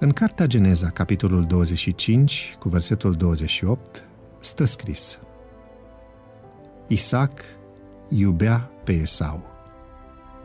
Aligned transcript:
În 0.00 0.12
Cartea 0.12 0.46
Geneza, 0.46 0.88
capitolul 0.88 1.44
25, 1.44 2.56
cu 2.58 2.68
versetul 2.68 3.14
28, 3.14 4.04
stă 4.38 4.64
scris 4.64 5.18
Isaac 6.86 7.40
iubea 8.08 8.70
pe 8.84 8.92
Esau, 8.92 9.46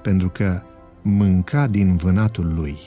pentru 0.01 0.29
că 0.29 0.61
mânca 1.01 1.67
din 1.67 1.95
vânatul 1.95 2.53
lui. 2.53 2.77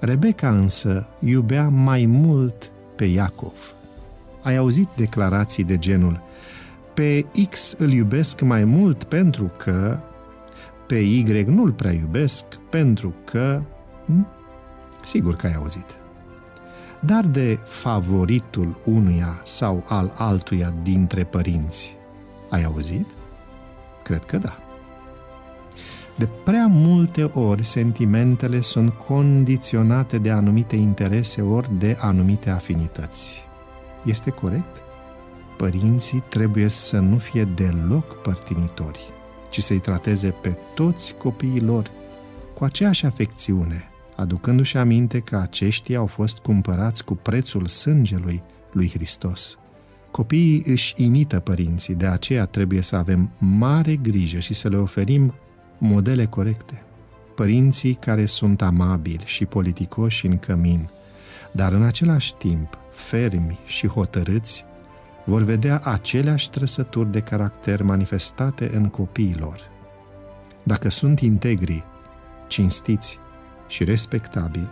Rebecca 0.00 0.50
însă 0.50 1.06
iubea 1.18 1.68
mai 1.68 2.06
mult 2.06 2.70
pe 2.96 3.04
Iacov. 3.04 3.74
Ai 4.42 4.56
auzit 4.56 4.88
declarații 4.96 5.64
de 5.64 5.78
genul 5.78 6.22
pe 6.94 7.26
X 7.50 7.74
îl 7.78 7.90
iubesc 7.90 8.40
mai 8.40 8.64
mult 8.64 9.04
pentru 9.04 9.52
că 9.56 9.98
pe 10.86 10.96
Y 10.96 11.44
nu-l 11.46 11.72
prea 11.72 11.92
iubesc 11.92 12.44
pentru 12.70 13.14
că... 13.24 13.62
Hm? 14.06 14.26
Sigur 15.04 15.36
că 15.36 15.46
ai 15.46 15.54
auzit. 15.54 15.96
Dar 17.00 17.24
de 17.24 17.58
favoritul 17.64 18.80
unuia 18.84 19.40
sau 19.44 19.84
al 19.88 20.12
altuia 20.16 20.74
dintre 20.82 21.24
părinți, 21.24 21.96
ai 22.48 22.62
auzit? 22.62 23.06
Cred 24.02 24.24
că 24.24 24.36
da. 24.36 24.56
De 26.16 26.28
prea 26.44 26.66
multe 26.66 27.22
ori, 27.22 27.64
sentimentele 27.64 28.60
sunt 28.60 28.92
condiționate 28.92 30.18
de 30.18 30.30
anumite 30.30 30.76
interese 30.76 31.40
ori 31.40 31.78
de 31.78 31.96
anumite 32.00 32.50
afinități. 32.50 33.44
Este 34.04 34.30
corect? 34.30 34.82
Părinții 35.56 36.22
trebuie 36.28 36.68
să 36.68 36.98
nu 36.98 37.18
fie 37.18 37.44
deloc 37.44 38.22
părtinitori, 38.22 39.00
ci 39.50 39.60
să-i 39.60 39.78
trateze 39.78 40.28
pe 40.28 40.56
toți 40.74 41.14
copiii 41.14 41.60
lor 41.60 41.90
cu 42.54 42.64
aceeași 42.64 43.06
afecțiune, 43.06 43.91
aducându-și 44.22 44.76
aminte 44.76 45.20
că 45.20 45.36
aceștia 45.36 45.98
au 45.98 46.06
fost 46.06 46.38
cumpărați 46.38 47.04
cu 47.04 47.14
prețul 47.14 47.66
sângelui 47.66 48.42
lui 48.72 48.90
Hristos. 48.90 49.56
Copiii 50.10 50.62
își 50.66 50.94
imită 50.96 51.40
părinții, 51.40 51.94
de 51.94 52.06
aceea 52.06 52.44
trebuie 52.44 52.80
să 52.80 52.96
avem 52.96 53.30
mare 53.38 53.96
grijă 53.96 54.38
și 54.38 54.54
să 54.54 54.68
le 54.68 54.76
oferim 54.76 55.34
modele 55.78 56.26
corecte. 56.26 56.82
Părinții 57.34 57.94
care 57.94 58.24
sunt 58.24 58.62
amabili 58.62 59.22
și 59.24 59.44
politicoși 59.44 60.26
în 60.26 60.38
cămin, 60.38 60.88
dar 61.52 61.72
în 61.72 61.82
același 61.82 62.34
timp 62.34 62.78
fermi 62.90 63.58
și 63.64 63.86
hotărâți, 63.86 64.64
vor 65.24 65.42
vedea 65.42 65.80
aceleași 65.84 66.50
trăsături 66.50 67.12
de 67.12 67.20
caracter 67.20 67.82
manifestate 67.82 68.70
în 68.74 68.88
copiilor. 68.88 69.70
Dacă 70.64 70.88
sunt 70.88 71.20
integri, 71.20 71.84
cinstiți 72.48 73.18
și 73.72 73.84
respectabili, 73.84 74.70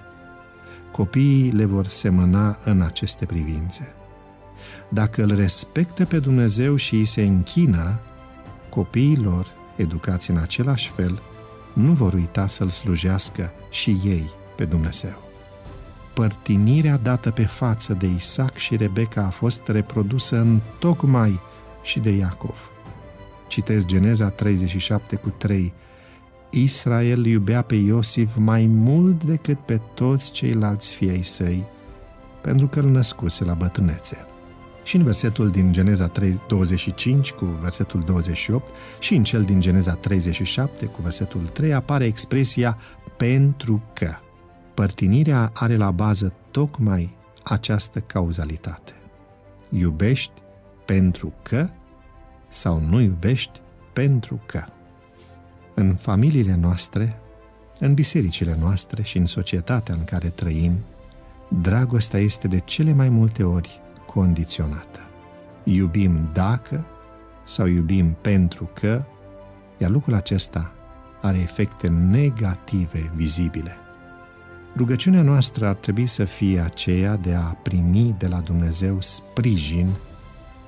copiii 0.93 1.51
le 1.51 1.65
vor 1.65 1.87
semăna 1.87 2.59
în 2.65 2.81
aceste 2.81 3.27
privințe. 3.27 3.95
Dacă 4.89 5.23
îl 5.23 5.35
respectă 5.35 6.05
pe 6.05 6.19
Dumnezeu 6.19 6.77
și 6.77 6.95
îi 6.95 7.05
se 7.05 7.23
închină, 7.23 7.99
copiii 8.69 9.17
lor, 9.17 9.47
educați 9.77 10.31
în 10.31 10.37
același 10.37 10.91
fel, 10.91 11.23
nu 11.73 11.93
vor 11.93 12.13
uita 12.13 12.47
să-L 12.47 12.69
slujească 12.69 13.53
și 13.71 13.97
ei 14.05 14.31
pe 14.57 14.65
Dumnezeu. 14.65 15.23
Părtinirea 16.15 16.97
dată 16.97 17.31
pe 17.31 17.45
față 17.45 17.93
de 17.93 18.07
Isaac 18.07 18.57
și 18.57 18.77
Rebecca 18.77 19.25
a 19.25 19.31
fost 19.31 19.61
reprodusă 19.67 20.37
în 20.37 20.61
tocmai 20.79 21.41
și 21.83 21.99
de 21.99 22.11
Iacov. 22.11 22.71
Citesc 23.49 23.87
Geneza 23.87 24.29
37 24.29 25.17
cu 25.17 25.29
3. 25.29 25.73
Israel 26.51 27.27
iubea 27.27 27.63
pe 27.63 27.75
Iosif 27.75 28.37
mai 28.37 28.67
mult 28.67 29.25
decât 29.25 29.59
pe 29.59 29.81
toți 29.95 30.33
ceilalți 30.33 30.93
fiei 30.93 31.23
săi, 31.23 31.65
pentru 32.41 32.67
că 32.67 32.81
îl 32.81 32.91
născuse 32.91 33.45
la 33.45 33.55
bătrânețe. 33.55 34.25
Și 34.83 34.97
în 34.97 35.03
versetul 35.03 35.51
din 35.51 35.73
Geneza 35.73 36.09
3, 36.09 36.43
25 36.49 37.33
cu 37.33 37.45
versetul 37.45 38.01
28 38.01 38.75
și 38.99 39.15
în 39.15 39.25
cel 39.25 39.43
din 39.43 39.61
Geneza 39.61 39.95
37 39.95 40.87
cu 40.87 41.03
versetul 41.03 41.41
3 41.41 41.75
apare 41.75 42.05
expresia 42.05 42.79
pentru 43.17 43.83
că. 43.93 44.15
Părtinirea 44.75 45.51
are 45.55 45.77
la 45.77 45.91
bază 45.91 46.33
tocmai 46.51 47.17
această 47.43 48.01
cauzalitate. 48.01 48.93
Iubești 49.71 50.33
pentru 50.85 51.33
că 51.43 51.69
sau 52.49 52.81
nu 52.89 53.01
iubești 53.01 53.61
pentru 53.93 54.41
că. 54.47 54.65
În 55.81 55.95
familiile 55.95 56.57
noastre, 56.61 57.17
în 57.79 57.95
bisericile 57.95 58.57
noastre 58.61 59.03
și 59.03 59.19
în 59.19 59.27
societatea 59.27 59.95
în 59.95 60.05
care 60.05 60.29
trăim, 60.29 60.73
dragostea 61.49 62.21
este 62.21 62.49
de 62.49 62.59
cele 62.59 62.93
mai 62.93 63.09
multe 63.09 63.43
ori 63.43 63.81
condiționată. 64.07 65.01
Iubim 65.65 66.31
dacă 66.33 66.85
sau 67.45 67.67
iubim 67.67 68.17
pentru 68.21 68.71
că, 68.75 69.03
iar 69.79 69.91
lucrul 69.91 70.15
acesta 70.15 70.73
are 71.23 71.39
efecte 71.39 71.89
negative 71.89 73.13
vizibile. 73.15 73.73
Rugăciunea 74.77 75.23
noastră 75.23 75.67
ar 75.67 75.75
trebui 75.75 76.07
să 76.07 76.25
fie 76.25 76.61
aceea 76.61 77.17
de 77.17 77.35
a 77.35 77.57
primi 77.63 78.15
de 78.19 78.27
la 78.27 78.41
Dumnezeu 78.41 79.01
sprijin 79.01 79.89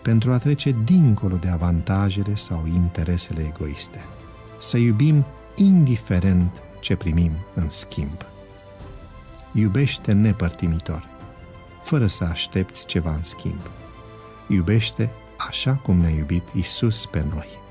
pentru 0.02 0.32
a 0.32 0.38
trece 0.38 0.76
dincolo 0.84 1.36
de 1.36 1.48
avantajele 1.48 2.34
sau 2.34 2.66
interesele 2.66 3.42
egoiste. 3.54 3.98
Să 4.62 4.76
iubim 4.76 5.24
indiferent 5.56 6.62
ce 6.80 6.96
primim 6.96 7.32
în 7.54 7.70
schimb. 7.70 8.24
Iubește 9.52 10.12
nepărtimitor, 10.12 11.08
fără 11.80 12.06
să 12.06 12.24
aștepți 12.24 12.86
ceva 12.86 13.14
în 13.14 13.22
schimb. 13.22 13.60
Iubește 14.48 15.10
așa 15.36 15.74
cum 15.74 15.96
ne-a 15.96 16.10
iubit 16.10 16.48
Isus 16.54 17.06
pe 17.06 17.24
noi. 17.34 17.61